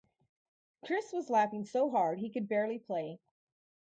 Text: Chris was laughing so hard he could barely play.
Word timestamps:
Chris 0.83 1.11
was 1.13 1.29
laughing 1.29 1.63
so 1.63 1.91
hard 1.91 2.17
he 2.17 2.31
could 2.31 2.47
barely 2.47 2.79
play. 2.79 3.19